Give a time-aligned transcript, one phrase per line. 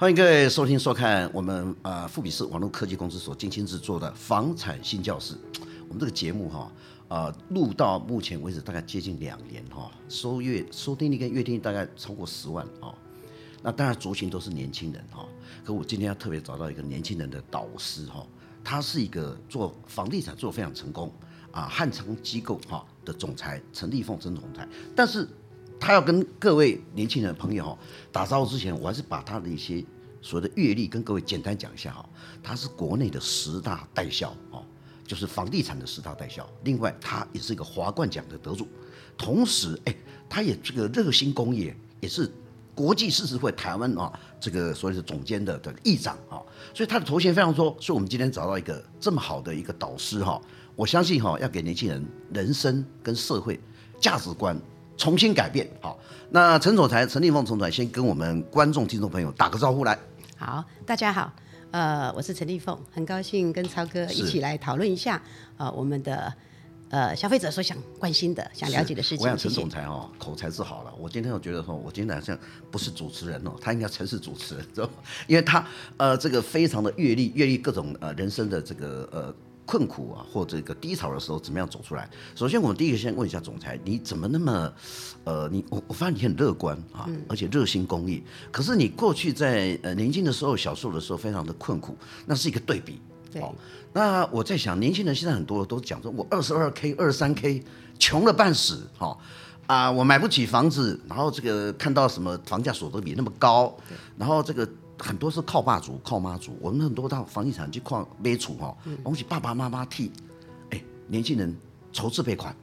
[0.00, 5.34] 欢迎各位收听收看我们呃富比士网络科技公司所精心制作的房产新教室。
[5.88, 6.70] 我们这个节目哈，
[7.08, 12.94] 呃，录到目前为止大概接近两年哈，收月收听率跟月听率大概超过十万啊。
[13.60, 15.26] 那当然族群都是年轻人哈，
[15.64, 18.24] 可我今天要特别找到一个年轻人的导师哈，
[18.62, 21.12] 他是一个做房地产做得非常成功
[21.50, 25.28] 啊，汉昌机构哈的总裁陈立凤陈总裁，但是。
[25.80, 27.78] 他要跟各位年轻人朋友哈
[28.10, 29.80] 打招呼之前，我还是把他的一些
[30.20, 32.08] 所谓的阅历跟各位简单讲一下哈。
[32.42, 34.64] 他是国内的十大代销哦，
[35.06, 36.48] 就是房地产的十大代销。
[36.64, 38.66] 另外，他也是一个华冠奖的得主，
[39.16, 39.96] 同时哎，
[40.28, 42.30] 他也这个热心公益，也是
[42.74, 46.40] 国际狮子会台湾啊这个所谓的总监的的议长啊。
[46.72, 47.76] 所以他的头衔非常多。
[47.80, 50.40] 所以我们今天找到一个这么好的一个导师哈，
[50.76, 53.60] 我相信哈要给年轻人人生跟社会
[54.00, 54.60] 价值观。
[54.98, 55.96] 重新改变，好，
[56.28, 59.96] 那陈总裁陈立凤总裁先跟我们观众听众朋友打个招呼来。
[60.36, 61.32] 好，大家好，
[61.70, 65.22] 呃，我是陈立凤，很高兴跟超哥一起来讨论一下，
[65.56, 66.34] 呃，我们的
[66.90, 69.24] 呃消费者所想关心的、想了解的事情。
[69.24, 70.92] 我想陈总裁哦，口才是好了。
[70.98, 72.36] 我今天我觉得说，我今天好像
[72.68, 74.94] 不是主持人哦，他应该才是主持人，知道吗？
[75.28, 75.64] 因为他
[75.96, 79.32] 呃这个非常的阅历，阅历各种呃人生的这个呃。
[79.68, 82.08] 困苦啊，或这个低潮的时候，怎么样走出来？
[82.34, 84.72] 首先，我们第一个先问一下总裁，你怎么那么，
[85.24, 88.22] 呃，你我我发现你很乐观啊，而且热心公益。
[88.50, 92.98] 可是你过去在呃年轻的时候、小时候的时候，非常的困苦，那是一个对比。
[93.30, 93.42] 对。
[93.92, 97.62] 那我在想，年轻人现在很多都讲说，我二十二 K、二十三 K，
[97.98, 99.18] 穷了半死，哈
[99.66, 103.76] 啊，我买不起房子，然后这个看到什么房价所得比那么高，
[104.16, 104.66] 然后这个。
[104.98, 110.10] 很多是靠爸族、靠妈族，我们很多到房地产去靠买厝哈，东西爸爸妈妈替，
[110.70, 111.56] 哎，年轻人
[111.92, 112.54] 筹自备款，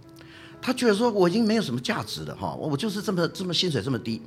[0.62, 4.22] 他觉得说我已经没有什么价值了哈，我就是这么这么薪水这么低，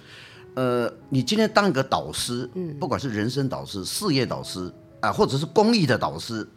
[0.54, 2.48] 呃，你今天当一个导师，
[2.80, 6.48] 不管是人生导师、事业导师啊，或者是公益的导师，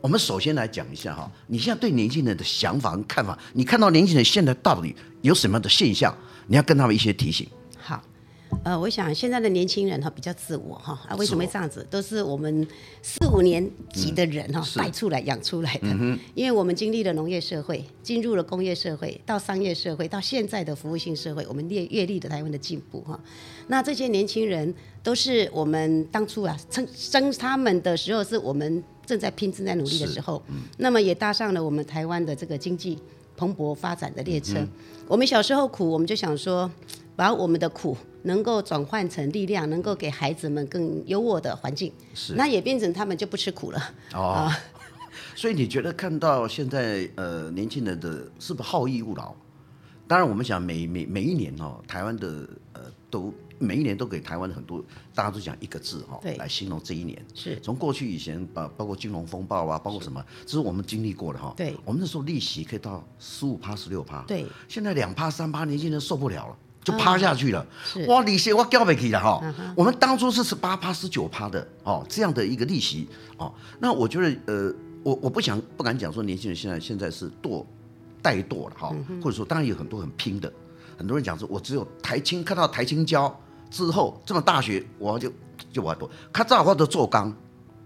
[0.00, 6.16] 我们首先来讲一下哈，你现在对年轻人的想法跟看法，你看到年轻人现在到底有什么样的现象，
[6.46, 7.48] 你要跟他们一些提醒。
[8.52, 8.60] 好。
[8.64, 11.84] 呃，我想现在的年轻人哈比较自我哈啊，为什么会这样子？
[11.90, 12.66] 都是我们
[13.02, 15.88] 四五年级的人哈带出来养出来的。
[16.34, 23.18] 因为我们经历了农业社会，进入了工业社会，到商业社会，到现在的服务性社会，我们阅阅历的台湾的进步哈。
[23.66, 30.42] 那这些年轻人都是我们当初啊生生他们的时候，是我们正在拼、正在努力的时候。
[30.78, 32.98] 那么也搭上了我们台湾的这个经济
[33.36, 34.64] 蓬勃发展的列车。
[35.08, 36.70] 我们小时候苦，我们就想说。
[37.14, 43.78] 把我们的苦能够转换成力量，能够给孩子们更优渥的环境，是那也变成他们就不吃苦了。
[44.14, 44.56] 哦，呃、
[45.36, 49.34] 所以你觉得看到现在呃年轻人的是不是好逸恶劳？
[50.08, 54.84] 当然，我们想每每每一年哦，台湾的呃都每一年都给台湾很多，
[55.14, 57.24] 大家都讲一个字哈，对来形容这一年。
[57.34, 61.54] 是从过去以前呃包括金融风暴啊，包括什么，这是我们经历过的哈。
[61.56, 64.22] 对，我们那时候利息可以到十五趴、十六趴。
[64.26, 66.56] 对，现在两趴、三趴，年轻人受不了了。
[66.84, 68.22] 就趴下去了，嗯、哇！
[68.22, 69.40] 利息我交不起了哈。
[69.44, 73.54] 嗯、我们当初是十八趴、十九趴的哦，这样的一个利息哦。
[73.78, 77.64] 那我觉得呃，我我不想不敢讲说年轻人现在现在是惰
[78.20, 80.52] 怠惰了哈，嗯、或者说当然有很多很拼的，
[80.98, 83.32] 很多人讲说我只有台青看到台青交
[83.70, 85.32] 之后，这么大学我就
[85.72, 87.32] 就我要多，他这我都做工，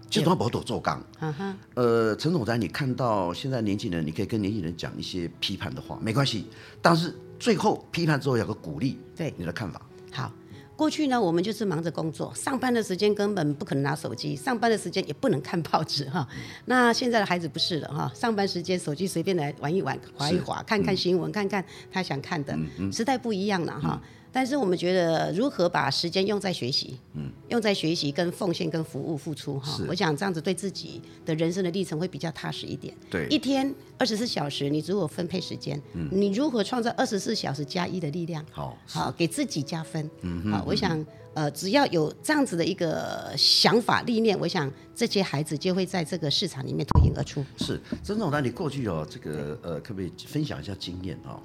[0.09, 0.99] 就他不都做工。
[1.19, 6.47] 嗯、哼呃，陈总裁，你看到现在年轻人，你可以跟年轻人讲一些批判的话，没关系，
[6.81, 7.15] 但是。
[7.39, 9.33] 最后批判之后有个鼓励，对。
[9.37, 9.81] 你的看法。
[10.11, 10.31] 好，
[10.75, 16.27] 过去呢，我们就是忙着工作，上班的时间根本不可能拿手机，上班的时间也不能看报纸哈。
[16.65, 24.01] 那现在的孩子不是了哈，上班时间手机随便来玩一玩，划一划，看看新闻，嗯、看看他想看的，嗯嗯、时代不一样了哈。
[24.27, 32.93] 嗯但是我们觉得，如何把时间用在学习，嗯，用在学习跟奉献跟服务付出哈，我想这样子对自己的人生的历程会比较踏实一点。
[33.09, 35.81] 对，一天二十四小时，你如果分配时间？
[35.93, 38.45] 嗯，你如何创造二十四小时加一的力量？
[38.51, 40.07] 好，好，给自己加分。
[40.21, 41.03] 嗯哼，好，我想，
[41.33, 47.43] 呃，只要有这样子的一个想法历练，我想这些孩子就会在这个市场里面脱颖而出。
[47.57, 51.39] 是，曾总，那你过去哦，这个呃，可不可以分享一下经验啊？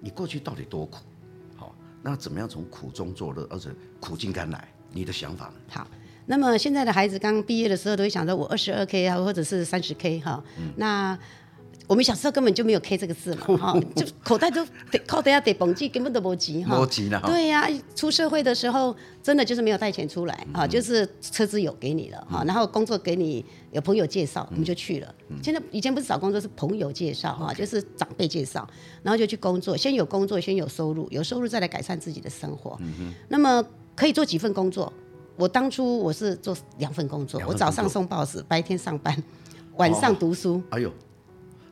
[0.00, 0.98] 你过去到底多苦？
[2.02, 3.70] 那怎么样从苦中作乐，而且
[4.00, 4.68] 苦尽甘来？
[4.92, 5.54] 你的想法呢？
[5.68, 5.86] 好，
[6.26, 10.42] 那么现在的孩子刚毕业的时候，都会想着我二十二 K 啊，或者是三十 K 哈。
[10.58, 11.18] 嗯、那
[11.92, 16.74] 我们小时候根本就没有 K 这个字嘛， 哈，就口袋都得靠得要得绷记，根本都没急哈。
[16.74, 17.20] 没急了。
[17.26, 25.14] 对呀、啊，出社会的时候，真的就是没有带钱出来，哈、嗯，就是车子有给你了，哈，嗯、然后工作给你有朋友介绍，我们就去了。
[25.28, 28.66] 嗯、现在以前不是找工作是朋友介绍哈，嗯、就是长辈介绍，
[29.02, 32.80] 然后就去工作，先有工作，先有收入，有收入再来改善自己的生活。
[33.28, 33.62] 那么
[33.94, 34.90] 可以做几份工作，
[35.36, 39.14] 我当初我是做两份工作，两份工作我早上送报纸，白天上班，
[39.76, 40.54] 晚上读书。
[40.54, 40.90] 哦、哎呦，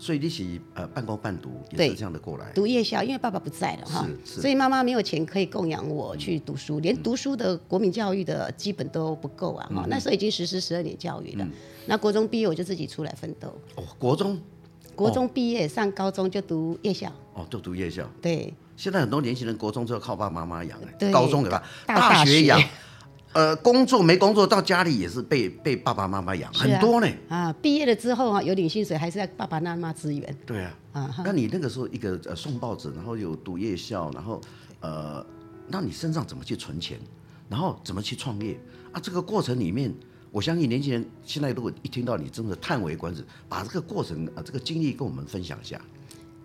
[0.01, 0.43] 所以你是
[0.73, 2.51] 呃半工半读，也是这样的过来。
[2.55, 11.53] 读夜校，因为爸爸不在了哈，所以妈妈没有钱可以供养我去读书，嗯、连读书的国民教育的基本都不够啊那时候已经实施十二年教育了，嗯、
[11.85, 13.49] 那国中毕业我就自己出来奋斗。
[13.77, 14.41] 哦，国中，
[14.97, 17.13] 国中毕业、哦、上高中就读夜校。
[17.35, 18.11] 哦，就读夜校。
[18.23, 18.55] 对。
[18.79, 22.59] 现在很多年轻人国中就要靠爸爸妈妈养，对高中给他大学养。
[23.33, 27.09] 呃，工作没工作到家里也是被被爸爸妈妈养，啊、很多呢。
[27.29, 30.37] 啊，毕业了之后啊，有点薪水还是要爸爸妈妈支援。
[30.45, 34.41] 对啊，啊，那你那个时候一个呃送报纸，然后有读夜校，然后
[34.81, 35.25] 呃，
[35.69, 36.99] 那你身上怎么去存钱，
[37.49, 38.59] 然后怎么去创业
[38.91, 38.99] 啊？
[39.01, 39.95] 这个过程里面，
[40.33, 45.81] 我相信年轻人现在如果一听到你真的叹为观止，把这个过程啊、呃、这个经历跟我们分享一下。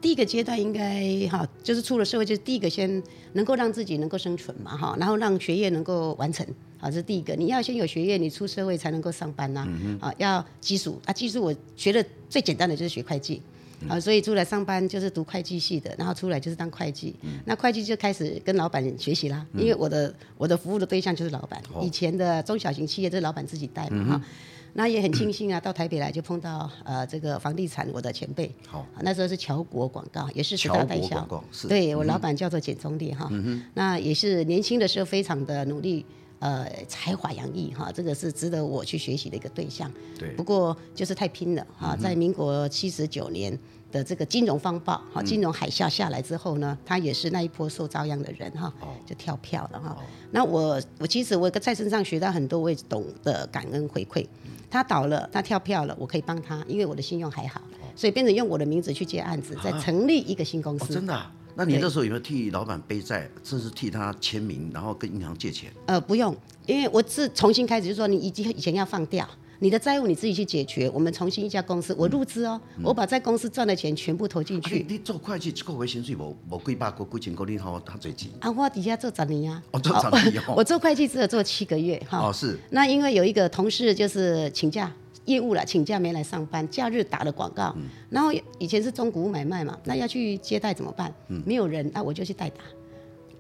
[0.02, 3.02] 第一个阶段应该哈，就是出了社会，就是第一个先
[3.34, 6.46] 能够让自己能够生存嘛哈，然后让学业能够完成，
[6.86, 7.34] 好，这是第一个。
[7.36, 9.68] 你要先有学业，你出社会才能够上班呐，
[10.00, 11.02] 啊，要基础。
[11.06, 13.42] 啊，基础我学的最简单的就是学会计，
[13.88, 24.22] 啊，所以出来上班就是读会计系的，然后出来就是当会计，嗯、那会计就开始跟老板学习啦，因为我的我的服务的对象就是老板，以前的中小型企业都是老板自己带嘛哈。
[24.24, 24.30] 嗯
[24.78, 31.26] 那也很庆幸啊，到台北来就碰到呃这个房地产我的前辈，好，那时候是侨国广告，也是十大代销，
[31.70, 33.32] 对我老板叫做简中烈哈，
[33.74, 36.06] 那也是年轻的时候非常的努力，
[36.45, 39.92] 呃才华洋溢哈，这个是值得我去学习的一个对象。
[40.19, 43.57] 对，不过就是太拼了哈，在民国七十九年
[43.92, 48.71] 的这个金融风暴哈，金融海啸下来之后呢，他也是那一波受遭殃的人哈，
[49.07, 49.97] 就跳票了哈。
[50.30, 54.24] 那我我其实我在身上学到很多，我也懂得感恩回馈。
[54.69, 57.62] 他倒了，他跳票了，我可以帮他，因为我的信用还好，
[57.95, 60.94] 所以变成用我的名字去接案子，再成立一个新公司。
[60.94, 61.31] 真的、啊？
[61.56, 65.72] 那你那时候有没有替老板背债，甚至替他签名，然后跟银行借钱？
[65.86, 66.36] 呃，不用，
[66.66, 69.28] 因为我是重新开始，就是说你以前以前要放掉。
[69.60, 74.80] 你的债务你自己去解决，我们重新一家公司，我入资哦，嗯、我把在公司赚的钱全部投进去。
[74.80, 78.31] 啊、你，你做会计，一个月薪水无无几百个几千个，你好他最紧。
[78.42, 79.63] 啊，我底下做十年啊。
[79.72, 82.19] 哦，做十年、哦、 我做会计只有做七个月哈。
[82.19, 82.60] 哦，是。
[82.72, 84.92] 那因为有一个同事就是请假
[85.25, 91.13] 业务了，请假没来上班，假日打了广告，嗯、然后以前是中古屋买卖嘛，那要去接待怎么办？
[91.27, 92.63] 嗯、没有人，那我就去代打。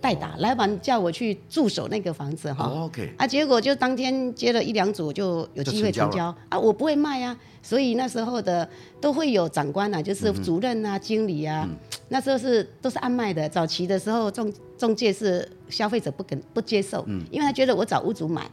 [0.01, 2.91] 代打，老板叫我去驻守那个房子哈，oh.
[3.17, 8.69] 啊，结果就当天接了一两组就有机会成交，啊，我不会卖啊，所以那时候的
[9.01, 11.75] 都会有长官啊，就是主任啊、嗯、经理啊，嗯、
[12.09, 18.47] 那时候是都是按卖的，早期的时候中中介是消费者不肯不接受，嗯、因为他觉得我找屋主买。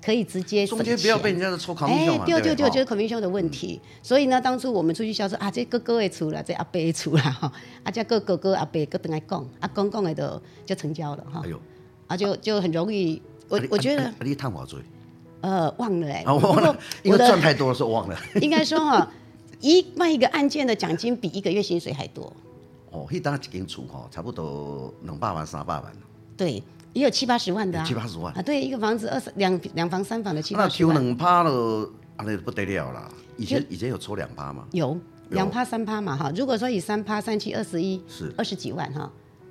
[0.00, 3.80] 可以直接中间不要被人家的抽 commission 哎，对对对，就是 commission 的问题。
[4.02, 7.52] 所以呢，当初我们出去销售啊，这哥哥也出了，这阿伯也出了哈，
[7.82, 11.42] 啊，这个哥哥阿伯各等来讲，啊，讲讲的就就成交了哈。
[11.44, 11.60] 哎呦，
[12.06, 13.20] 啊，就就很容易。
[13.48, 14.78] 我我觉得你贪我罪，
[15.40, 18.16] 呃，忘了哎，忘了，因为赚太多的时候忘了。
[18.40, 19.10] 应该说哈，
[19.60, 22.32] 一卖一个案件的奖金比一个月薪水还多。
[22.92, 25.92] 哦，一当一间厝哈，差不多两百万三百万。
[26.36, 26.62] 对。
[26.92, 30.94] 也有七八十万的啊，七八十万啊，对，一个房子二十两两房三房的七八十万。
[30.94, 33.10] 那抽两趴了，啊，那不得了了。
[33.36, 34.66] 以前以前有抽两趴吗？
[34.72, 34.98] 有
[35.30, 36.32] 两趴三趴嘛哈。
[36.34, 39.10] 如果说以三趴三七二十一，是二十几万哈。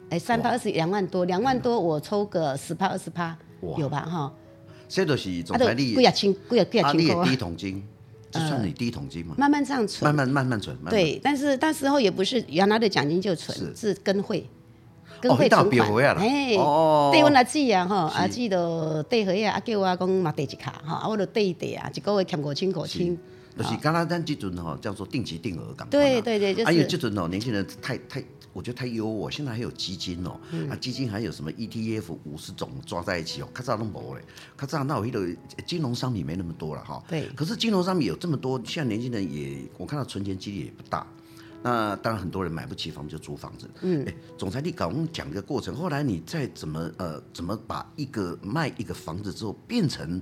[0.10, 3.38] 哎，三趴二十两万多，两万多我抽个十趴二十趴，
[3.78, 4.34] 有吧哈？
[4.90, 7.84] 这都是总裁利，贵啊轻贵啊贵啊轻第一桶金，
[8.32, 9.36] 就算你第一桶金嘛？
[9.38, 10.78] 慢慢这样存，慢慢慢慢存。
[10.90, 14.50] 对，但是那时候也不是原来的奖金就存，是跟会。
[15.28, 16.56] 跟会存款，哎，
[17.12, 23.18] 对阮阿姊啊，吼，阿姊都对回啊，啊叫我讲嘛，递一卡，哈，啊，我就递一递啊，一个月欠五千五千，
[23.58, 26.66] 就是刚刚咱这阵吼叫做定期定额感，对对对，就是。
[26.66, 34.22] 还有这阵哦，年轻人太太，我觉得太优渥，现在还有基金哦，啊，基金还有什么 ETF 五十种抓在一起哦，较早拢无嘞，
[34.58, 35.28] 较早那有迄个
[35.66, 37.28] 金融商品没那么多了哈，对。
[37.36, 41.06] 可是金融商品有这么多，现在年轻人也，我看到存钱几率也不大。
[41.64, 43.70] 那当然，很多人买不起房就租房子。
[43.82, 50.22] 嗯，哎，总裁，你刚刚讲一个过程，后来你再怎么呃，怎么把一个卖一个房子之后变成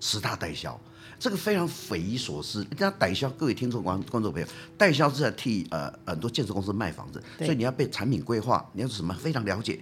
[0.00, 0.80] 十大代销，
[1.18, 2.60] 这个非常匪夷所思。
[2.60, 4.46] 人家代销，各位听众观观众朋友，
[4.78, 9.80] 代销是在替呃很多建设公司卖房子，所以你要被产品规划，你要什么非常了解。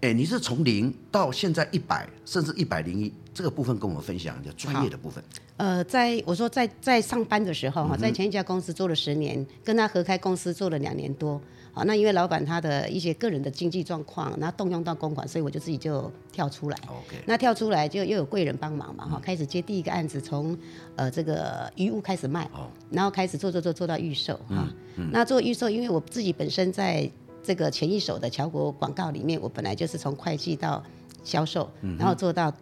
[0.00, 5.22] 哎，你是从零到现在一百，甚至一百零一，这个部分跟我们分享一下专业的部分。
[5.58, 11.38] 呃，在我说在在上班的时候哈，在前一家公司做了十年，跟他合开公司做了两年多。
[11.72, 16.78] 好，那因为老板他的一些个人的经济状况，然后动用到公款，所以我就自己就跳出来。
[16.88, 17.22] OK。
[17.26, 20.56] 那跳出来就又有贵人帮忙嘛哈，开始接第一个案子，从
[20.96, 22.48] 呃这个鱼屋开始卖，
[22.90, 24.66] 然后开始做做做做到预售哈。
[25.12, 27.10] 那做预售，因为我自己本身在。
[27.42, 30.82] 这个前一手的侨国广告里面，我本来就是从会计到
[31.24, 32.52] 销售，然后做到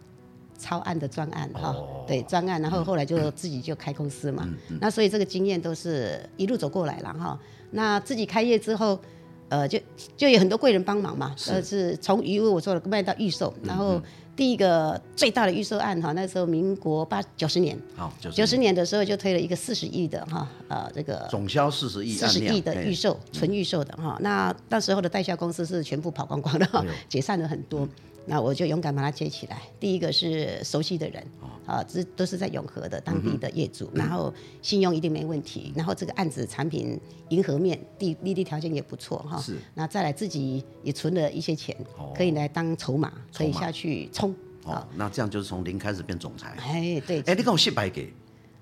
[0.57, 4.43] 超案的专案哈，哦、对专案，然后后来就自己就开公司嘛。
[4.45, 7.39] 嗯嗯、那所以这个经验都是一路走过来了哈。
[7.71, 8.99] 那自己开业之后，
[9.49, 9.79] 呃，就
[10.17, 14.01] 就有很多贵人帮忙嘛，呃，是从鱼屋我做了卖到预售，然后。
[14.39, 24.17] 第一个最大的预售案哈，那时候民国八九十年，好九十年的时候就推了一个四十亿的哈，呃这个总销四十亿，四十亿的预售，纯预售的哈。
[24.21, 27.85] 那那时候的代销公司是全部跑光光的哈，解散了很多。
[28.29, 29.59] 那我就勇敢把它接起来。
[29.79, 31.25] 第一个是熟悉的人，
[31.65, 34.31] 啊，这都是在永和的当地的业主，然后
[34.61, 39.41] 信用一定没问题，然后这个案子产品迎合面地利率条件也不错哈。
[39.41, 39.57] 是。
[39.73, 41.75] 那再来自己也存了一些钱，
[42.15, 44.33] 可以来当筹码，可以下去冲。
[44.65, 46.55] 哦，那这样就是从零开始变总裁。
[46.59, 47.21] 哎，对。
[47.21, 48.13] 哎，你跟我失败给，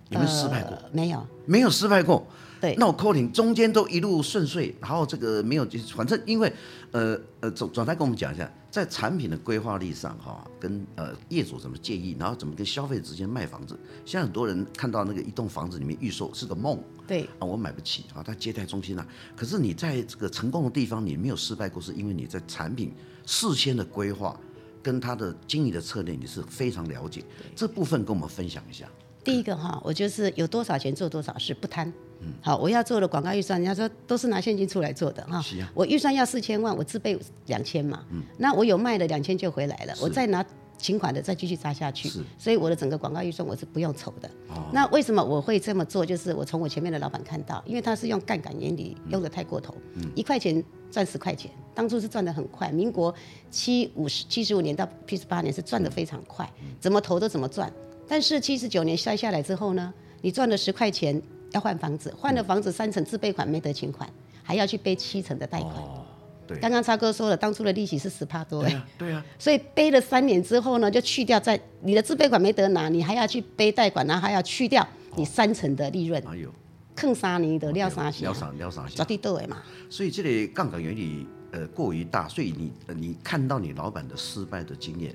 [0.10, 0.78] 有没有失败过？
[0.94, 2.26] 没有，没有失败过。
[2.60, 6.52] 对，那我扣你中间都一路顺遂，然后这个没有，反正因为，
[6.92, 13.78] 呃呃总总裁跟我们讲一下，在产品的规划力上哈，跟呃业主怎么建议，然后怎么跟消费者之间卖房子。
[14.06, 22.92] 现在很多人看到那个一栋房子里面预售是个梦，对啊，我买不起啊，他接待中心啊，可是你在这个成功的地方，你没有失败过，是因为你在产品
[23.26, 24.36] 事先的规划
[24.82, 27.24] 跟他的经营的策略，你是非常了解。
[27.56, 28.90] 这部分跟我们分享一下。
[29.24, 31.94] 第一个哈，我就是有多少钱做多少事，不贪。
[32.22, 35.42] 嗯，好，我要做的广告预算，人家说都是拿现金出来做的哈。
[35.42, 35.72] 是啊。
[35.74, 38.04] 我预算要四千万，我自备两千嘛。
[38.12, 38.22] 嗯。
[38.38, 40.46] 那我有卖的两千就回来了，我再拿
[40.78, 42.08] 请款的再继续砸下去。
[42.10, 42.24] 是。
[42.38, 44.30] 所以我的整个广告预算我是不用愁的。
[44.50, 44.70] 哦。
[44.72, 46.06] 那为什么我会这么做？
[46.06, 49.76] 就是我从我前面的老板看到，因为他是用杠杆原理用的太过头。
[49.96, 50.12] 嗯。
[50.16, 52.72] 一块钱赚十块钱，当初是赚的很快。
[52.72, 53.14] 民国
[53.52, 57.72] 七五十七十五年到七十八年是赚的非常快，怎么投都怎么赚。
[58.08, 61.22] 但是七十九年摔下来之后呢，你赚了十块钱
[61.58, 64.08] 要换房子，换了房子三成自备款没得请款，
[64.44, 65.74] 还要去背七成的贷款。
[65.74, 66.06] 哦，
[66.48, 66.58] 对。
[66.60, 68.62] 刚刚超哥说了，当初的利息是十趴多。
[68.62, 69.26] 哎啊，对啊。
[69.40, 76.22] 所以背了三年之后呢，就去掉在你的自备款没得拿，你还要去背贷款，然后还要去掉你三成的利润。
[76.24, 76.54] 还有。
[76.96, 78.24] 坑杀你的料三千。
[78.24, 78.96] 料三料三千。
[78.98, 79.58] 绝对对嘛。
[79.90, 85.14] 所以这里杠杆原理呃过于大，所以你你看到你老板的失败的经验。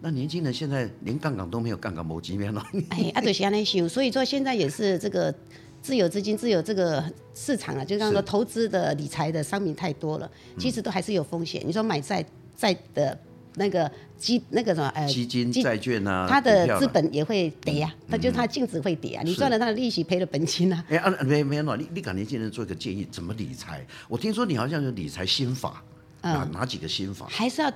[0.00, 2.64] 那年轻人现在连杠杆都没有，杠杆某几面了。
[2.90, 5.34] 哎，啊，对是安尼想，所以说现在也是这个
[5.82, 7.02] 自有资金、自有这个
[7.34, 11.60] 市场啊，就刚刚说投资的、理财的商品太多了，其实都还是有风险。
[11.66, 12.24] 你说买债
[12.56, 13.18] 债的
[13.56, 19.22] 那个基那个什么呃基金、债券啊，它的资本也会跌啊，它就是它净值会跌啊。
[19.24, 20.84] 你赚了它的利息，赔了本金啊。
[20.88, 23.84] 哎啊，没没有，你你给年轻人做一个建议，怎么理财？
[24.08, 25.82] 我听说你好像有理财心法，
[26.22, 27.26] 哪哪几个心法？
[27.28, 27.72] 还是要。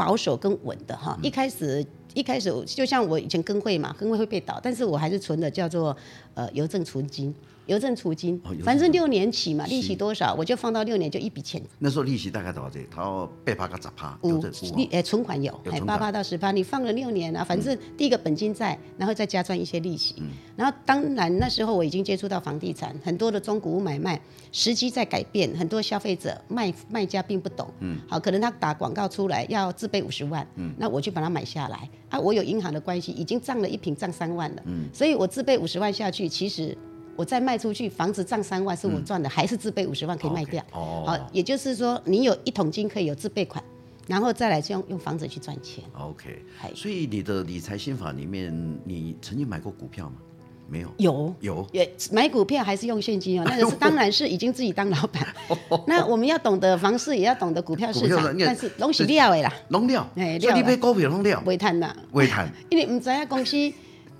[0.00, 5.94] 保守跟稳的哈，一开始一开始就像我以前跟会嘛，跟会会被倒，但是我还是存的叫做
[6.32, 7.34] 呃邮政存金。
[7.70, 11.62] 邮政储金，反正六年起嘛，利息多少我就放到六年，就一笔钱。
[11.78, 12.84] 那时候利息大概多少钱？
[12.90, 13.00] 它
[13.44, 14.18] 八趴到十趴。
[14.22, 14.42] 五
[14.74, 16.50] 利诶，存款有，哎，八趴到十趴。
[16.50, 20.16] 你放了六年啊，反正第一个本金在，然后再加赚一些利息。
[20.56, 27.72] 然后当然那时候我已经接触到房地产，很多的中古屋买卖时机在改变，很多消费者卖卖家并不懂。
[27.78, 28.00] 嗯。
[28.08, 31.88] 好，可能他打广告出来要自备五十万，嗯，那我就把它买下来。
[32.08, 34.62] 啊，我有银行的关系，已经涨了一平涨三万了。
[34.66, 34.88] 嗯。
[34.92, 36.76] 所以我自备五十万下去，其实。
[37.20, 40.64] 我再卖出去，房子涨三万是我赚的，嗯、还是自备五十万可以卖掉。
[40.72, 43.62] 哦，好，也就是说，你有一桶金可以有自备款，
[44.06, 45.84] 然后再来就用用房子去赚钱。
[45.98, 46.42] OK，
[46.74, 48.50] 所以你的理财心法里面，
[48.84, 50.14] 你曾经买过股票吗？
[50.66, 50.88] 没有。
[50.96, 53.44] 有有，也买股票还是用现金哦？
[53.46, 55.26] 那个是当然是已经自己当老板。
[55.86, 60.08] 那我们要懂得房市，也要懂得股票市场，但是东西料的啦，弄料。
[60.16, 61.42] 哎，所以你买股票弄料。
[61.44, 62.50] 未谈呐，微谈。
[62.70, 63.70] 因为唔知影公司。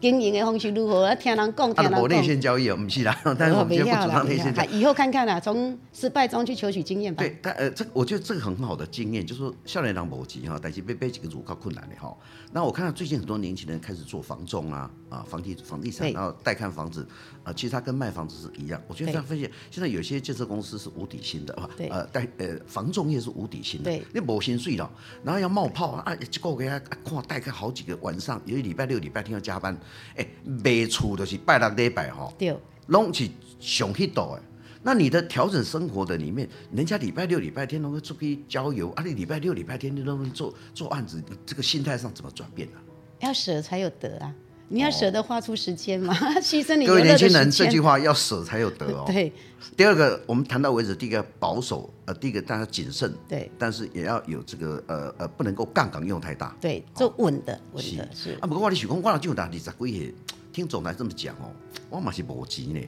[0.00, 1.14] 经营的方式如何？
[1.16, 2.02] 听人讲，听人讲。
[2.02, 4.80] 啊，内线交易哦，不是啦， 但是我们就不主张内线交易。
[4.80, 7.22] 以后看看啦，从失败中去求取经验吧。
[7.22, 12.16] 对，但呃，这我觉得这个很好的经验，就是说，少年郎搏击哈，但是被被几个主靠困难的哈。
[12.52, 17.06] 那我看到最近很多年轻人开始做房仲啊，啊，房地房地产，然后带看房子，
[17.42, 18.80] 啊，其实它跟卖房子是一样。
[18.86, 24.90] 我觉得这样分析，现在有些建设公司是无底薪的呃，带呃房仲业是无底薪的，对你没薪水了，
[25.24, 29.78] 然后要冒泡啊，一个月啊看带看好几个晚上，有一礼拜六礼拜天要加班，
[30.16, 30.26] 哎。
[30.64, 32.54] 卖出就是拜六礼拜哈，对，
[32.88, 33.28] 拢是
[33.60, 34.42] 上去多的。
[34.82, 42.78] 那你的调整生活的里面，人家礼拜六礼拜天能够出去郊游，啊，你礼拜六礼拜天你都能做做案子，这个心态上怎么转变呢？
[43.20, 44.34] 要舍才有得啊！
[44.72, 49.02] 你要舍得花出时间嘛， 牺牲你各位年轻人，这句话要舍才有得哦。
[49.10, 49.32] 对。
[49.76, 58.32] 第二个，我们谈到为止，第一个保守，呃，第一个大家谨慎，对，但是也要有这个，呃呃，不能够杠杆用太大，对，做稳的，稳的是。
[58.40, 60.14] 啊，不过我你许工，我就打二十几岁。
[60.52, 61.50] 听总裁这么讲哦，
[61.88, 62.80] 我嘛是无钱呢，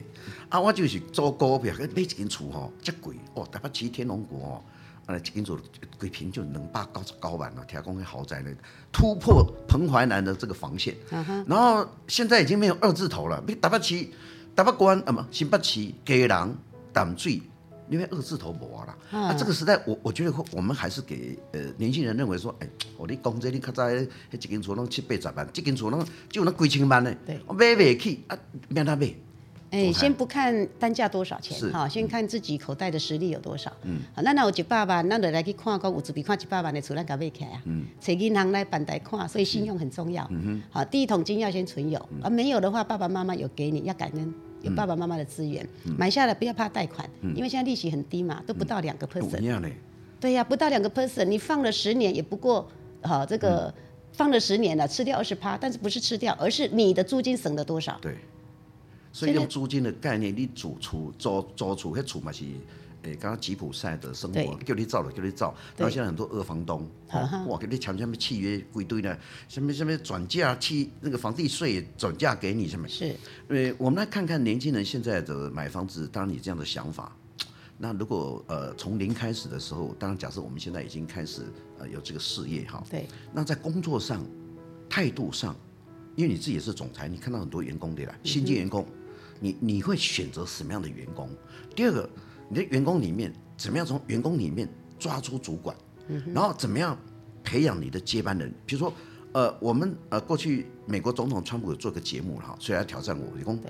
[0.49, 4.61] 啊，我就是做股票，买一间厝吼，这贵哦，台北市天龙国哦，
[5.05, 5.59] 啊，一间厝
[5.97, 8.49] 规平就两百九十九万了，听讲那豪宅呢，
[8.91, 10.95] 突破彭淮南的这个防线。
[11.11, 11.43] Uh.
[11.45, 14.07] 然后现在已经没有二字头了，你台北市、
[14.55, 16.55] 台北关啊，不，新北市、基隆、
[16.93, 17.41] 淡水，
[17.89, 18.97] 因为二字头没了。
[19.11, 19.17] Uh.
[19.25, 27.13] 啊，这个时代，我我觉得我们还是给呃年轻人认为说，哎，我你讲这你较早迄一间厝拢七八十万，这间厝拢就那几千万呢，
[27.49, 28.37] 买不起啊，
[28.69, 29.13] 免他买。
[29.73, 33.73] 哎，先不看单价多少钱哈，先看自己口袋的实力有多少。
[33.81, 37.61] 嗯，好，那那我一百万，那就来去看，讲有准备看一百万的厝，咱甲买起来啊。
[37.65, 40.27] 嗯，找银行来办贷款，所以信用很重要。
[40.29, 40.43] 嗯。
[40.45, 49.39] 哼，好，第一桶金要先存有，而、嗯、没有的话，爸爸妈妈有给你，要感恩有爸爸妈妈的资源，嗯、买下来不要怕贷款，嗯、因为现在利息很低嘛，都不到两个 percent。
[49.41, 49.71] 嗯、
[50.19, 52.69] 对呀、啊，不到两个 percent，你放了十年也不过，
[53.01, 57.97] 好这个、嗯、放了十年了，吃掉二十趴，但是不是吃掉，而是你的租金省了多少？
[57.99, 58.15] 对。
[59.13, 62.43] 所以用租金的概念，你租厝租租厝，迄厝嘛是，
[63.03, 65.53] 诶，刚刚吉普赛的生活，对叫你造了，叫你造。
[65.77, 69.15] 然后现在很多二房东，对哇，给你签什么契约规堆呢？
[69.47, 72.87] 什么什么转嫁契，那个房地税转嫁给你什么？
[72.89, 73.15] 是。
[73.49, 77.15] 呃，我们来看看年轻人现在的买房子，当然你这样的想法，
[77.77, 81.43] 那如果呃从零开始的时候，当然假设我们现在已经开始
[81.77, 83.05] 呃有这个事业哈，对。
[83.31, 84.25] 那在工作上、
[84.89, 85.55] 态度上，
[86.15, 88.15] 因为你自己也是总裁，你看到很多员工对吧？
[88.23, 88.83] 新进员工。
[88.89, 89.02] 嗯
[89.43, 91.29] 你你会选择什么样的员工？
[91.75, 92.09] 第二个，
[92.47, 94.65] 你的员工里面怎么样从员工里面
[94.97, 95.75] 抓出主管？
[96.07, 96.97] 嗯、然后怎么样
[97.43, 98.49] 培养你的接班人？
[98.65, 98.93] 比如说，
[99.33, 103.69] 呃，我们呃过去美国总统川普有做个节目哈，所以来挑战我，员工对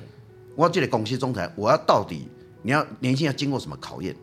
[0.56, 2.28] 我要这里公司总裁，我要到底
[2.62, 4.16] 你要年轻要经过什么考验？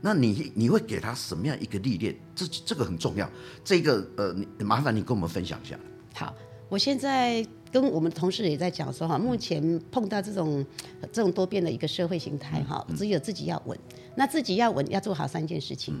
[0.00, 2.14] 那你你会给他什么样一个历练？
[2.32, 3.28] 这这个很重要。
[3.64, 5.76] 这个呃，你麻烦你跟我们分享一下。
[6.14, 6.32] 好，
[6.68, 7.44] 我现在。
[7.72, 10.64] 跟我们同事也在讲说哈，目前碰到这种
[11.10, 13.76] 这种多变的一个社会形态哈，只有自己要稳。
[14.14, 15.98] 那自己要稳，要做好三件事情。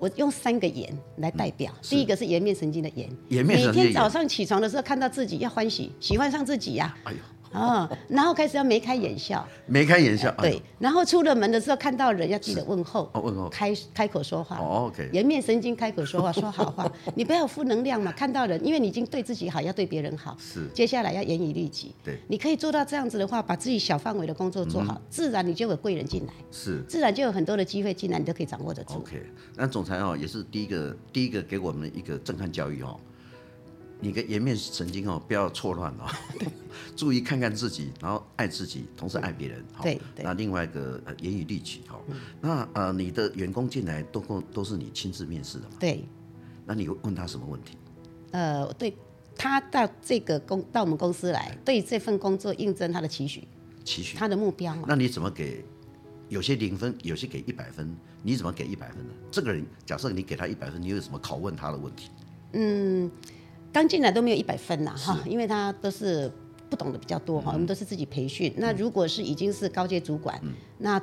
[0.00, 3.08] 我用三个颜来代表，第一个是颜面神经的颜，
[3.46, 6.92] 每天早上起床的时候看到自己要欢喜，喜欢上自己呀。
[7.04, 7.18] 哎呦。
[7.52, 28.94] 啊、 哦，然后开始要眉开眼笑，眉开眼笑，哎、对，然后出了门的时候看到人要记得问候，哦、问候，开开口说话，哦，OK，颜面神经开口说话，说好话， 你不要负能量嘛，看到人，因为你已经对自己好，要对别人好，是，接下来要严以律己，对，你可以做到这样子的话，把自己小范围的工作做好，嗯、自然你就有贵人进来，是，自然就有很多的机会进来，你都可以掌握得住。
[28.94, 29.22] OK，
[29.56, 32.98] 那总裁哦，也是第一个，第一个给我们一个震撼教育哦。
[34.02, 36.10] 你的颜面神经哦，不要错乱哦，
[36.96, 39.64] 注意看看自己，然后爱自己，同时爱别人。
[39.80, 42.00] 对，那另外一个呃，严以律己哈。
[42.40, 44.20] 那呃，你的员工进来都
[44.52, 45.76] 都是你亲自面试的嘛？
[45.78, 46.04] 对。
[46.66, 47.76] 那你问他什么问题？
[48.32, 48.92] 呃，对
[49.36, 53.46] 他到这个公到我们公司来，对这份工作应征他的期许，
[53.84, 54.76] 期许他的目标。
[54.86, 55.64] 那你怎么给？
[56.28, 59.12] 有些零分，有些给一百分，你怎么给一百分呢？
[59.30, 62.10] 这个人假设你给他一百分，你有什么拷问他的问题？
[62.54, 63.10] 嗯。
[63.72, 66.30] 刚进来都没有一百分呐，哈，因为他都是
[66.68, 68.52] 不懂的比较多哈，我们都是自己培训。
[68.56, 70.40] 那如果是已经是高阶主管，
[70.78, 71.00] 那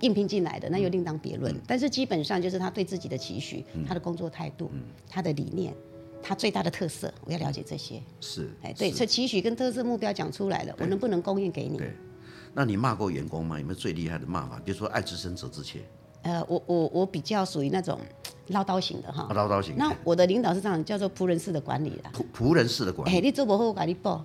[0.00, 1.54] 应聘进来的那又另当别论。
[1.66, 4.70] 但是基本上就是他对自己的期许、他的工作态度、
[5.08, 5.74] 他的理念、
[6.22, 8.02] 他最大的特色，我要了解这些。
[8.20, 11.76] 是，哎，对，所以期许跟特色目标讲出来了，我能不能供应给你？
[11.76, 11.92] 对。
[12.52, 13.60] 那你骂过员工吗？
[13.60, 14.60] 有没有最厉害的骂法？
[14.64, 15.80] 比如说爱之深责之切。
[16.22, 17.98] 呃，我我我比较属于那种。
[18.52, 19.76] 唠叨型的哈，唠叨型。
[19.76, 22.10] 那我的领导是这样，叫做仆人式的管理啦。
[22.12, 23.16] 仆仆人式的管理。
[23.16, 24.24] 哎，你做不好，我给你报。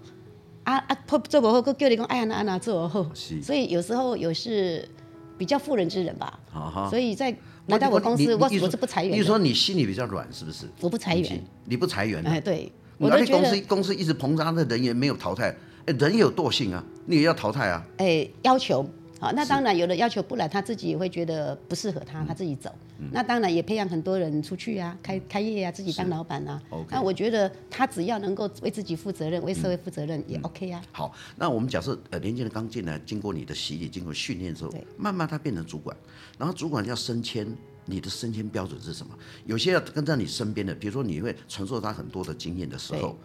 [0.63, 0.97] 啊啊，
[1.29, 3.05] 做不好，我叫你讲，哎呀，那那做好。
[3.13, 3.39] 是。
[3.39, 4.89] 所以有时候有是
[5.37, 6.39] 比较妇人之仁吧。
[6.49, 6.89] 好好。
[6.89, 7.29] 所以在
[7.67, 9.15] 来到我公司，我我是不裁员。
[9.15, 10.65] 你说你心里比较软，是不是？
[10.81, 11.43] 我不裁员。
[11.65, 12.23] 你不裁员？
[12.23, 12.71] 哎，对。
[12.97, 15.55] 我的公司公司一直膨胀的人员没有淘汰，
[15.85, 17.85] 哎，人有惰性啊，你也要淘汰啊。
[17.97, 18.83] 哎，要求。
[19.25, 22.71] 好，那当然有的要求不来，他自己也会觉得不适合他，他自己走。
[22.99, 26.61] 嗯、那当然也培养很多人出去啊，开开业啊，自己当老板啊。
[26.91, 30.79] 那我觉得他只要能够为自己负责任，为社会负责任也 OK 啊。
[30.91, 35.97] 好，那我们假设呃年轻人刚进来，经过你的洗礼，经过训练之后，对慢慢他变成主管，
[36.37, 37.47] 然后主管要升迁，
[37.85, 39.17] 你的升迁标准是什么？
[39.47, 43.17] 有些要跟在你身边的，比如说你会传授他很多的经验的时候，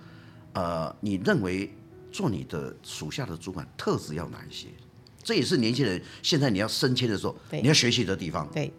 [0.54, 1.70] 呃，你认为
[2.10, 4.68] 做你的属下的主管特质要哪一些？
[5.22, 8.48] 这也是年轻人现在你要升迁的时候，你要学习的地方。
[8.52, 8.72] 对，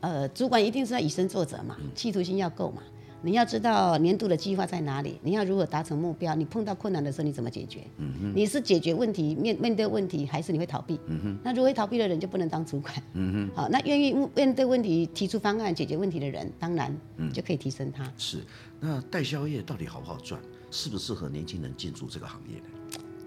[0.00, 2.82] 呃，主管一定是要以身作则嘛，企图心要够嘛。
[3.24, 7.86] 你要知道年度的计划在哪里，你要如何达成目标，你碰到困难的时候你怎么解决？
[7.98, 10.98] 嗯哼，你是解决问题面面对问题，还是你会逃避？
[11.06, 12.92] 嗯哼，那如果会逃避的人就不能当主管。
[13.12, 16.92] 嗯哼，好，那愿意面对问题、提出方案、解决问题的人，当然
[17.32, 18.12] 就可以提升他。
[18.18, 18.38] 是，
[18.80, 20.40] 那代销业到底好不好赚？
[20.72, 22.64] 适不适合年轻人进驻这个行业呢？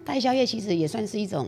[0.03, 1.47] 代销业其实也算是一种。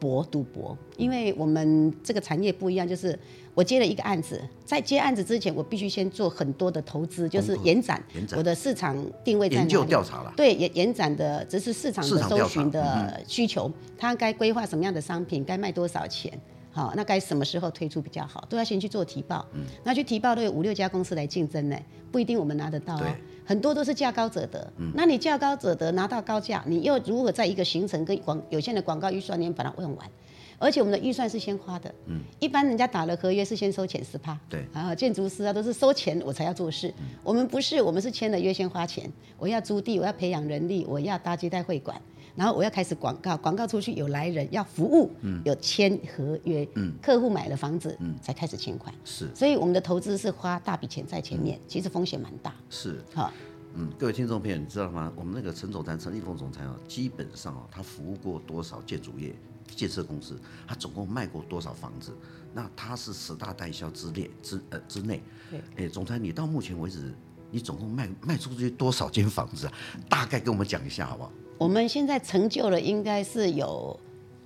[0.00, 3.16] 博赌博，因为我们这个产业不一样，就是
[3.54, 8.02] 我接了一个案子，在接案子之前，我必须先做很多的投资，就是延展
[8.34, 16.32] 我的市场定位在哪里，研究调查了，对，延延展的只是市场的搜寻的需求，它该规划什么样的商品，该卖多少钱。
[16.72, 18.46] 好，那该什么时候推出比较好？
[18.48, 19.44] 都要先去做提报。
[19.54, 21.76] 嗯，那去提报都有五六家公司来竞争呢，
[22.12, 23.16] 不一定我们拿得到啊。
[23.50, 24.72] 很多都是价高者得。
[24.76, 30.08] 嗯，那你价高者得拿到高价，你又如何在一个行程跟广有限的广告预算里面把它用完？
[30.56, 31.92] 而且我们的预算是先花的。
[32.06, 34.38] 嗯，一般人家打了合约是先收钱十趴。
[34.48, 36.94] 对，啊，建筑师啊都是收钱我才要做事。
[37.00, 39.10] 嗯，我们不是，我们是签了约先花钱。
[39.36, 42.00] 我要租地，我要培养人力，我要搭接待会馆。
[42.36, 48.94] 然后我要开始广告，广告出去有来人，要服务，嗯、有签合约，嗯、客户买了房子，嗯、才开始欠款。
[49.04, 52.54] 是，所以我们的投资是花大笔钱在前面，嗯、其实风险蛮大。
[52.70, 53.32] 是，好，
[53.74, 55.12] 嗯，各位听众朋友，你知道吗？
[55.16, 59.34] 我们那个陈总裁陈立峰总裁啊，基本上啊，他服务过多少建筑业、
[59.74, 60.38] 建设公司？
[60.66, 62.12] 他总共卖过多少房子？
[62.52, 65.22] 那他是十大代销之列之呃之内。
[65.50, 67.14] 对，哎，总裁，你到目前为止，
[67.50, 69.72] 你总共卖卖出去多少间房子啊？
[70.08, 71.32] 大概跟我们讲一下好不好？
[71.60, 73.94] 我们现在成就了，应该是有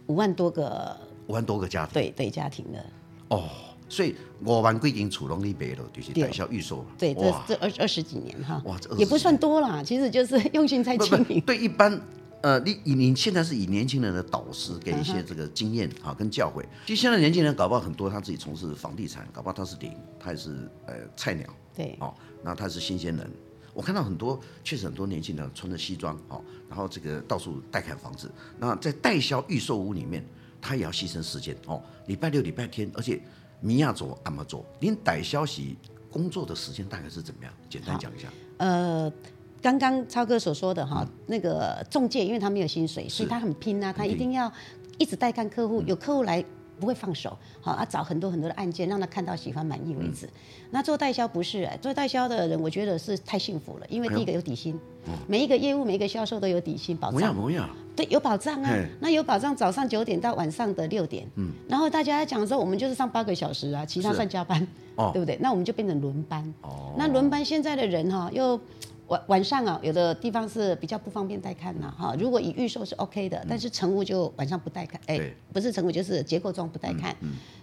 [0.09, 0.96] 五万多个，
[1.29, 2.85] 五万多个家庭，对对家庭的。
[3.29, 3.48] 哦，
[3.88, 6.85] 所以五万几间厝拢你卖了，就是代销预售。
[6.98, 11.40] 对，这这二二十几年哈，哇，这也不算多啦，其实就是用心在经营。
[11.42, 12.00] 对一般，
[12.40, 16.64] 呃，你以你现在是以年轻人的导师给一些这个经验啊跟教诲。
[16.85, 21.46] 其实现在年轻人搞不好很多他自己从事房地产，搞不好他是零，他也是呃菜鸟。
[21.77, 23.31] 对，哦，那他是新鲜人。
[23.75, 28.31] 我看到很多，确实很多年轻人穿着西装，哦，然后这个到处带看房子。
[28.59, 30.25] 那在代销预售屋里面，
[30.63, 33.21] 他也要牺牲时间，哦，礼拜六、礼拜天，而且
[33.61, 34.65] 米亚做、阿妈做。
[34.79, 35.77] 您代销息
[36.09, 37.53] 工作的时间大概是怎么样？
[37.69, 38.29] 简单讲一下。
[38.59, 39.13] 呃，
[39.61, 44.51] 刚刚超哥所说的哈，嗯、那个中介，因为他没有薪水，所以他很拼啊，他一定要
[44.99, 46.45] 一直带看客户，嗯、有客户来。
[46.79, 50.27] 不会放手，好啊，找很多很多的案件，让他看到喜欢满意为止。
[50.27, 50.31] 嗯、
[50.71, 57.35] 那做代销不是、欸，做代销的人，我觉得是太幸福了，因为第一个有底薪，哎，每一个业务每一个销售都有底薪保障。
[57.35, 58.77] 不要对，有保障啊。
[59.01, 61.27] 那有保障，早上九点到晚上的六点。
[61.37, 61.53] 嗯。
[61.69, 65.39] 然后大家讲说，我们就是上八个小时啊，其他算加班，哦、对不对？
[65.41, 66.43] 那我们就变成轮班。
[66.63, 66.93] 哦。
[66.99, 68.61] 那轮班现在的人哈又。
[69.09, 72.17] 晚晚上啊，有的地方是比较不方便带看呐，哈。
[72.19, 77.14] 如果以预售是 OK 的，但是成屋就晚上不带看，哎，不是成屋就是结构状不带看。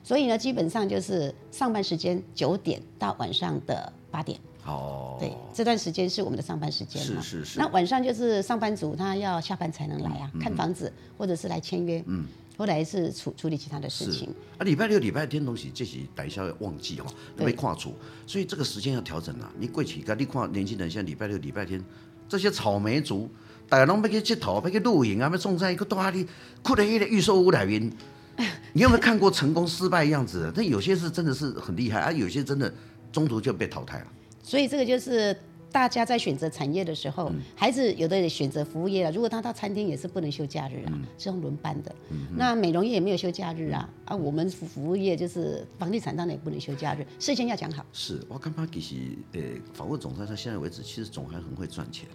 [0.04, 4.40] 所以呢，基本上就是上班时间九点到晚上的八点。
[4.66, 5.18] 哦。
[5.20, 7.02] 对，这段时间是我们的上班时间。
[7.02, 7.60] 是是是。
[7.60, 12.04] 那晚上就是上班族他要下班才能来啊，看房子或者是来签约。
[12.08, 12.26] 嗯。
[12.58, 14.30] 后来是处处理其他的事情。
[14.58, 17.06] 啊，礼拜六、礼拜天东西这些代销要旺季哦，
[17.38, 17.94] 没跨出，
[18.28, 19.52] 所以这个时间要调整了。
[19.58, 21.84] 你过去，你看年轻人像礼拜六、礼拜天，
[22.30, 23.30] 这些草莓族，
[23.68, 26.28] 大家拢要去佚佗，要去露营啊，要种菜，去到哪里？
[26.62, 27.92] 哭在那个预售屋里面。
[28.74, 30.52] 你有没有看过成功失败样子？
[30.56, 32.72] 但有些是真的是很厉害啊，有些真的
[33.12, 34.08] 中途就被淘汰了。
[34.44, 35.36] 所以这个就是。
[35.72, 39.12] 大家在选择产业的时候，嗯、孩子有的选择服务业了。
[39.12, 41.96] 如果他到餐厅也是不能休假日啊，嗯、是用轮班的。
[42.10, 43.90] 嗯、那美容业也没有休假日啊。
[44.06, 47.86] 啊，我们服服务业就是房地产当然也不能休假日，事先要讲好。
[47.94, 48.96] 是我刚刚其实
[49.34, 49.42] 呃，
[49.74, 52.08] 访问总裁到现在为止，其实总还很会赚钱，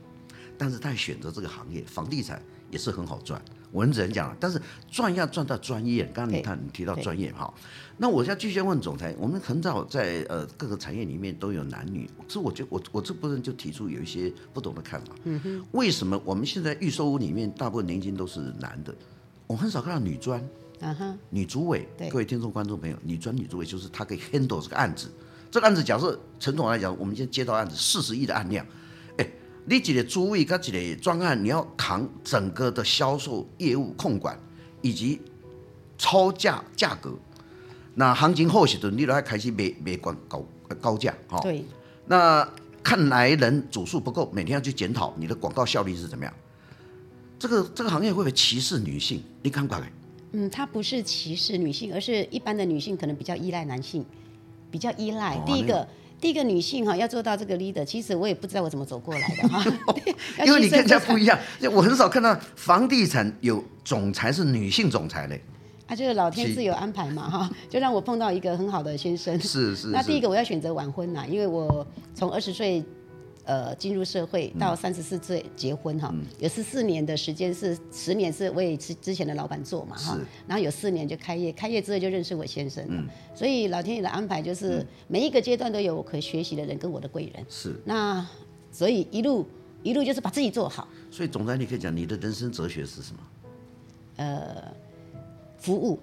[0.58, 3.40] 但是他选择这个行业，房地产也是很好赚。
[3.72, 6.04] 我们只能讲，但是赚要赚到专业。
[6.14, 7.52] 刚刚你看，你提到专业哈，
[7.98, 9.14] 那我现在继续问总裁。
[9.18, 15.08] 我们很早在呃各个产业里面都有男女，所以我觉得我我这部分就提出有一些不同的看法。
[15.24, 18.94] 嗯哼，为什么我们现在预售屋里面大部分年轻都是男的？
[19.46, 20.40] 我很少看到女专，
[20.80, 21.86] 啊哈，女主委。
[21.98, 25.10] 对，各位听众观众朋友，女专女主委就是她可以 handle 这个案子。
[25.50, 28.64] 这个案子假设陈总来讲，我们现在接到案子四十亿的案量。
[29.68, 34.38] 你几个主位跟几个专案，你要扛整个的销售业务控管，
[34.80, 35.20] 以及
[35.98, 37.12] 超价价格。
[37.94, 40.46] 那行情好时阵，你都要开始卖卖广高
[40.80, 41.40] 高价哈。
[41.40, 41.64] 对。
[42.06, 42.48] 那
[42.80, 46.32] 看来人组数不够，每天要去检讨你的广告效率是怎么样。
[47.36, 49.20] 这个这个行业会不会歧视女性？
[49.42, 49.86] 你看过没？
[50.32, 54.06] 嗯，它不是歧视女性，而是一般的女性可能比较依赖男性，
[54.70, 55.34] 比较依赖。
[55.36, 55.88] 哦、第一个。
[56.20, 59.64] 第一个女性哈要做到这个 leader，其实我也不知道我怎么走过来的哈。
[60.44, 61.38] 因为你跟人家不一样，
[61.72, 65.40] 我很少看到房地产有总裁是女性总裁嘞。
[65.86, 69.38] 啊，就是老天自有安排嘛哈，就让我碰到一个很好的先生。
[69.40, 69.88] 是是，是。
[69.88, 72.84] 那第一个我要选择晚婚呐，因为我从二十岁。
[73.46, 83.06] 呃，进入社会到三十四岁结婚哈，嗯、有十四年的时间是十年是为之之前的老板做嘛哈，然后有四年就开业，开业之后就认识我先生，嗯、
[83.36, 87.80] 所以老天爷的安排就是每一个阶段都有我可学习的人跟我的贵人，是。
[87.84, 88.26] 那
[88.72, 89.46] 所以一路
[89.84, 90.88] 一路就是把自己做好。
[91.08, 93.20] 所以总裁，你可以讲你的人生哲学是什么？
[94.16, 94.74] 呃，
[95.56, 96.00] 服务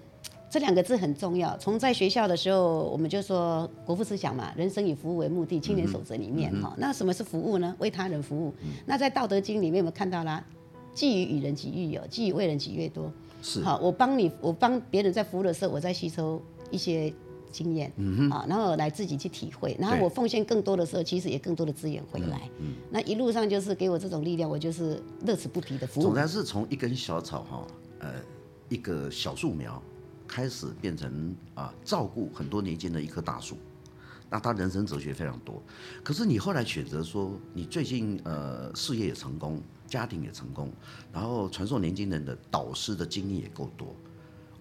[0.53, 1.57] 这两个字很重要。
[1.57, 6.77] 从在学校的时候，我们就说国父思想嘛，人生以服务为目的，青年守则里面哈、嗯。
[6.77, 7.75] 那什么是服务呢？
[7.79, 8.53] 为他人服务。
[8.61, 10.45] 嗯、那在道德经里面有没有看到啦？
[10.93, 13.11] 既予与人，己愈有；既予为人，己越多。
[13.41, 13.63] 是。
[13.63, 16.39] 好，我帮你，我帮别人在服务的时候，我在吸收
[16.69, 17.11] 一些
[17.51, 19.75] 经验，嗯啊，然后来自己去体会。
[19.79, 22.47] 然后我奉献更多的时候，其实也更多的资源回来。
[22.91, 26.03] 那一路上就是给我这种力量，我就是乐此不疲的服务。
[26.03, 27.65] 总之是从一根小草哈，
[28.01, 28.11] 呃，
[28.69, 29.81] 一个小树苗。
[30.33, 33.55] 开始变成啊，照顾很多年轻的一棵大树，
[34.31, 35.61] 那他人生哲学非常多。
[36.03, 40.71] 可是你后来选择说，你最近呃事业也成功，家庭也成功，
[41.11, 43.95] 然后传授年轻人的导师的经历也够多，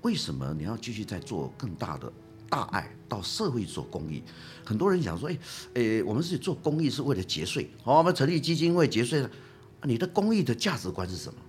[0.02, 2.12] 为什么你要继续在做更大的
[2.50, 4.22] 大爱到社会做公益？
[4.62, 5.38] 很多人想说，哎，
[5.72, 9.30] 诶，我们是做公益是为了节税，好，我们成立基金会节税了。
[9.84, 11.40] 你的公益的价值观是什么？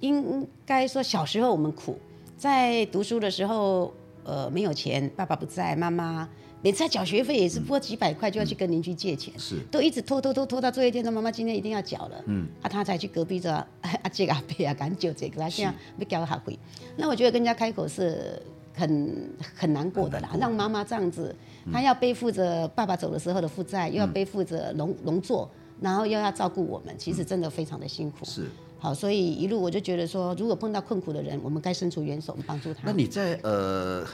[0.00, 2.00] 应该说小时候我们苦。
[2.40, 3.92] 在读书的时候，
[4.24, 6.26] 呃，没有钱，爸爸不在，妈妈
[6.62, 13.50] 每次缴学费也是拨几百块，就要去跟邻居借钱，是、嗯，都一直拖拖拖拖到最后一天，说妈妈今天一定要缴了，嗯，啊，他才去隔壁说
[13.82, 16.58] 阿姐阿伯啊，赶紧缴这个，他现在没交学费，
[16.96, 18.40] 那我觉得跟人家开口是
[18.74, 21.36] 很很难过的啦，让妈妈这样子，
[21.70, 25.46] 她要背负着爸爸走的时候的负债，又要背负着农农作，
[25.78, 28.46] 然后又要照顾我们，其实真的非常的辛苦，是。
[28.80, 32.80] 好，所以一路我就觉得说，如果碰到困苦的人，我们该伸出援手帮助他。
[32.82, 34.06] 那你在呃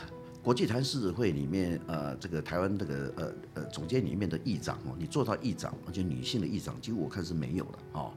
[0.42, 8.12] 国际台湾狮子会里面，呃，这个台湾这个呃呃总监里面的议长哦，你做到议长，而且女性的议长，几乎我看是没有了哦。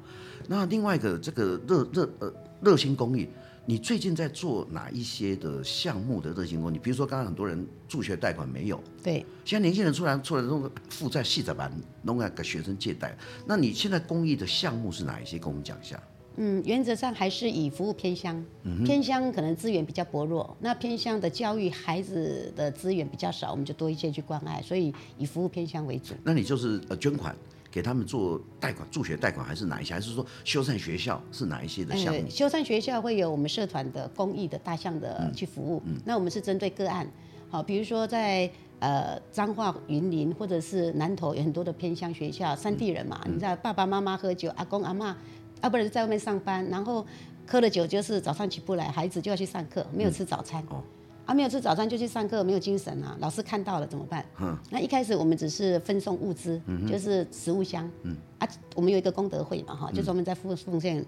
[0.47, 2.33] 那另外一个这个热热呃
[2.63, 3.27] 热心公益，
[3.67, 6.79] 你最近在做哪一些的项目的热心公益？
[6.79, 13.15] 比如说刚刚很多人助学贷款没有，对，现在年轻人出来出来弄个负债细着版，弄个给学生借贷。
[13.45, 15.37] 那你现在公益的项目是哪一些？
[15.37, 16.01] 跟我们讲一下。
[16.41, 18.41] 嗯，原则上还是以服务偏乡，
[18.85, 26.13] 偏乡可能资源比较薄弱，那偏乡的教育孩子的资源比较少，我们就多一些去关爱，所以以服务偏乡为主。
[26.23, 27.35] 那你就是呃捐款
[27.69, 29.93] 给他们做贷款助学贷款，还是哪一些？
[29.93, 32.29] 还是说修缮学校是哪一些的项目？
[32.29, 37.05] 修缮学校会有我们社团的公益的大项的去服务，嗯嗯、那我们是针对个案，
[37.49, 38.49] 好，比如说在
[38.79, 45.13] 呃彰化云林或者是南投有很多的偏乡学校，山地人嘛，嗯、你知道爸爸妈妈喝酒，阿公阿嬷。
[45.61, 47.05] 啊，不然在外面上班，然后
[47.47, 50.63] 喝了酒就是早上起不来，孩子就要去上课，没有吃早餐。
[50.69, 50.83] 嗯、哦，
[51.25, 54.25] 啊，没有吃早餐就去上课，没有精神啊，老师看到了怎么办？
[54.39, 57.89] 嗯，那一开始我们只是分送物资，嗯、就是食物箱。
[58.03, 61.05] 嗯，啊，我们有一个功德会嘛，哈，就专门在奉奉献、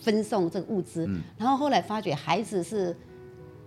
[0.00, 1.06] 分送这个物资。
[1.06, 2.96] 嗯，然后后来发觉孩子是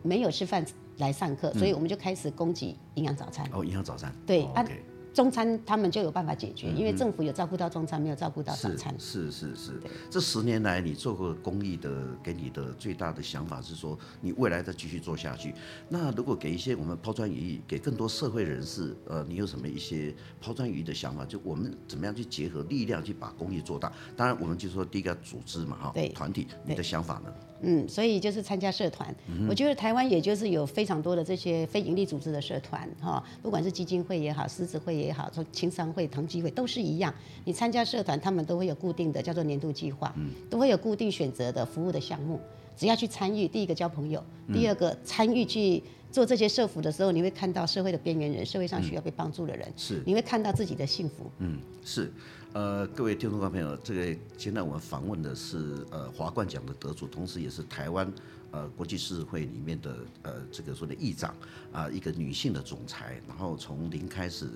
[0.02, 0.66] 没有吃饭
[0.98, 3.48] 来上课，所以我们就开始供给营养早餐。
[3.54, 4.14] 哦，营养早餐。
[4.26, 4.64] 对，啊。
[4.64, 4.80] Okay
[5.14, 8.94] 中餐他们就有办法解决，因为政府有照顾到中餐，没有照顾到早餐。
[9.00, 9.82] 是是是，是。
[10.10, 15.54] 这十年来你做过公益的，给你的最大的想法是说，你未来再继续做下去。
[15.88, 21.24] 那如果给一些我们抛砖引玉，给更多社会人士，呃，你有什么一些抛砖引玉的想法？
[21.24, 23.94] 就我们怎么样去结合力量去把公益做大？
[24.18, 27.32] 当然，我们就说第一个组织嘛，哈，对，团体，你的想法呢？
[27.64, 37.14] 嗯，所以就是参加社团，嗯，我觉得台湾也就是有非常多的这些非营利组织的社团，哈，不管是基金会也好，狮子会也好，从青商会、同济会都是一样。
[37.46, 42.40] 你参加社团，他们都会有固定的叫做年度计划，嗯，都会有固定选择的服务的项目。
[42.76, 45.82] 只要去参与，第一个交朋友，第二个参与去
[46.14, 51.32] 做这些社福的时候，你会看到社会的边缘人，社会上需要被帮助的人，是，你会看到自己的幸福。
[51.40, 52.14] 嗯，是。
[52.54, 58.14] 呃，各位听众朋友，这个现在我们访问的是呃华冠奖的得主，同时也是台湾
[58.52, 61.32] 呃国际狮子会里面的呃这个说的议长
[61.72, 63.20] 啊、呃，一个女性的总裁。
[63.28, 64.48] 然后从零开始，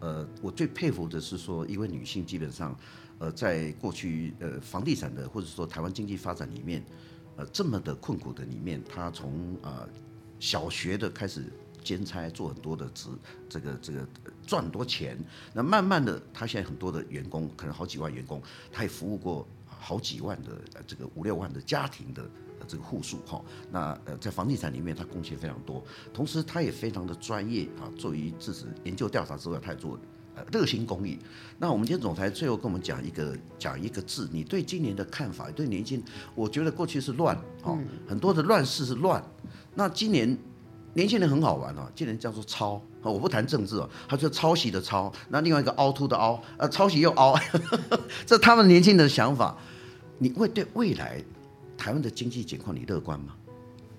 [0.00, 2.78] 呃，我最佩服的是说，一位女性基本上
[3.18, 6.84] 呃在过去呃房地产的或者说台湾经济发展里面，
[7.36, 9.88] 呃这么的困苦的里面，她从呃
[10.40, 11.44] 小学的开始。
[11.84, 13.08] 兼差做很多的职，
[13.48, 14.06] 这个这个
[14.46, 15.16] 赚很多钱。
[15.54, 22.28] 那慢慢的，他现在很多的员工，可能好几万员工，他也服务过好几万的这个五六万的家庭的
[22.66, 23.42] 这个户数哈。
[23.70, 25.82] 那呃，在房地产里面，他贡献非常多。
[26.12, 27.88] 同时，他也非常的专业啊。
[27.96, 29.98] 作为自己研究调查之外，他也做
[30.34, 31.18] 呃热心公益。
[31.58, 35.50] 那我们今天总裁最后跟我们讲一个讲一个字，你对今年的看法？
[35.52, 36.02] 对年轻，
[36.34, 39.24] 我觉得过去是乱哦，很多的乱世是乱。
[39.78, 40.36] 那今年。
[40.94, 47.38] 年轻人很好玩哦，今年叫做抄，我不谈政治哦，他说抄袭的抄，那另外一个凹凸的凹，呃，抄袭又凹，
[48.26, 49.56] 这他们年轻人的想法，
[50.18, 51.22] 你会对未来
[51.76, 53.36] 台湾的经济情况你乐观吗？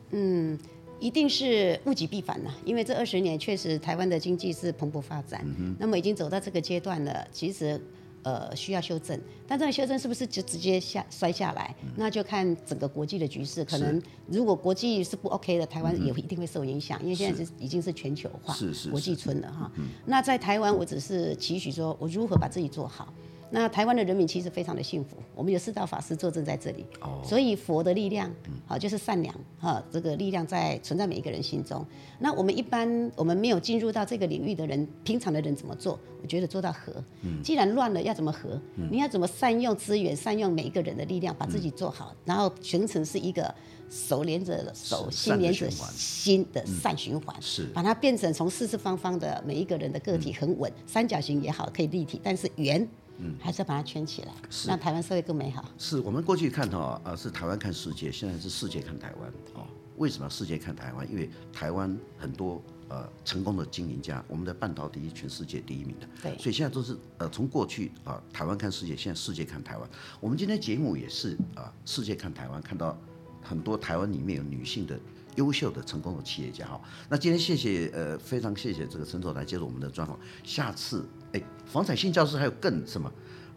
[0.09, 0.59] 嗯，
[0.99, 7.79] 一定是物极必反啊，因为这二十年确实台湾的经济是蓬勃发展，嗯，那么已经走到这个阶段了，其实。
[8.23, 9.19] 呃需要修正。
[9.47, 11.75] 但这个修正是不是就直接下摔下来？
[11.83, 13.65] 嗯、那就看整个国际的局势。
[13.65, 18.55] 可能如果国际是不 OK 的，台湾也一定会受影响，嗯、因为现在是已经是全球化、
[18.91, 19.71] 国际村了哈。
[20.05, 23.13] 那在台湾，我只是期许说，我如何把自己做好。
[23.51, 28.29] 那台湾的人民其实非常的幸福，我们有四道法师坐镇在这里，哦、所以佛的力量，
[28.67, 31.83] 好、嗯、就是善良哈，这个力量在存在每一个人心中。
[32.19, 35.99] 那我们一般我们没有进入到这个领域的人，平常的人怎么做？
[36.21, 36.93] 我觉得做到和。
[37.23, 38.49] 嗯、既然乱了，要怎么和？
[38.75, 43.51] 嗯、你要怎么善用资源，善用每一个人的力量，把自己做好，嗯、然后形成是一个
[43.89, 52.87] 手连着手，心连着心的善循环，是把它变成从四四方方的每一个人的个体很稳，嗯、三角形也好，可以立体，但是圆。
[53.19, 55.69] 嗯，还是要把它圈起来，是让台湾社会更美好。
[55.77, 59.67] 是我们过去看哈，呃，是台湾看世界，现在是世界看台湾哦。
[59.97, 61.09] 为什么世界看台湾？
[61.11, 69.89] 因为台湾很多呃成功的经营家，我们的半导体全世界第一名的，对，所以现在都是呃从过去啊、呃、台湾看世界，现在世界看台湾。
[70.21, 72.97] 我们今天节目也是啊、呃、世界看台湾，看到
[73.43, 74.97] 很多台湾里面有女性的
[75.39, 76.79] 优秀的成功的企业家哈。
[77.09, 81.07] 那今天谢谢呃非常谢谢这个陈总来接受我们的专访，下次。
[81.31, 83.09] 哎，房产新教师还有更什么，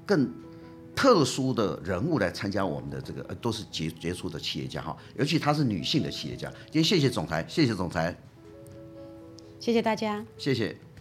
[0.07, 0.31] 更
[0.95, 6.49] 特殊的人物来参加我们的这个，呃，都是杰杰出的企业家哈，尤其她是女性的企业家。
[6.67, 8.15] 今天谢谢总裁，谢谢总裁，
[9.59, 10.92] 谢谢大家，谢谢。